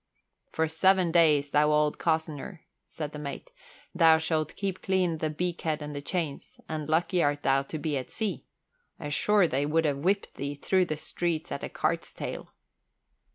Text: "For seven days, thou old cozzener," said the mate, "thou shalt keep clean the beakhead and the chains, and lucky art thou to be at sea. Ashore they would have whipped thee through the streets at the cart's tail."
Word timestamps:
"For 0.51 0.67
seven 0.67 1.11
days, 1.11 1.51
thou 1.51 1.71
old 1.71 1.99
cozzener," 1.99 2.61
said 2.87 3.11
the 3.11 3.19
mate, 3.19 3.51
"thou 3.93 4.17
shalt 4.17 4.55
keep 4.55 4.81
clean 4.81 5.19
the 5.19 5.29
beakhead 5.29 5.79
and 5.83 5.95
the 5.95 6.01
chains, 6.01 6.59
and 6.67 6.89
lucky 6.89 7.21
art 7.21 7.43
thou 7.43 7.61
to 7.61 7.77
be 7.77 7.95
at 7.99 8.09
sea. 8.09 8.43
Ashore 8.99 9.47
they 9.47 9.67
would 9.67 9.85
have 9.85 9.97
whipped 9.97 10.33
thee 10.33 10.55
through 10.55 10.85
the 10.85 10.97
streets 10.97 11.51
at 11.51 11.61
the 11.61 11.69
cart's 11.69 12.15
tail." 12.15 12.51